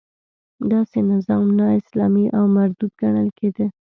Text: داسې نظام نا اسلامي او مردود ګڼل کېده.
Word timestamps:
داسې 0.71 0.99
نظام 1.11 1.45
نا 1.57 1.67
اسلامي 1.79 2.25
او 2.37 2.43
مردود 2.55 2.91
ګڼل 3.01 3.29
کېده. 3.37 3.65